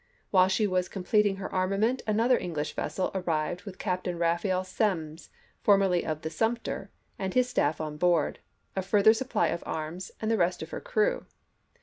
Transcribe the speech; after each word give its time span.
While 0.31 0.47
she 0.47 0.65
was 0.65 0.89
completing 0.89 1.35
her 1.35 1.53
armament 1.53 2.01
another 2.07 2.35
English 2.35 2.73
vessel 2.73 3.11
arrived 3.13 3.65
with 3.65 3.77
Captain 3.77 4.17
Raphael 4.17 4.63
Semmes, 4.63 5.29
formerly 5.61 6.03
of 6.03 6.23
the 6.23 6.31
Sumter, 6.31 6.89
and 7.19 7.35
his 7.35 7.47
staff 7.49 7.79
on 7.79 7.97
board, 7.97 8.39
a 8.75 8.81
further 8.81 9.13
sup 9.13 9.29
ply 9.29 9.49
of 9.49 9.61
arms, 9.63 10.09
and 10.19 10.31
the 10.31 10.37
rest 10.37 10.63
of 10.63 10.71
her 10.71 10.81
crew. 10.81 11.27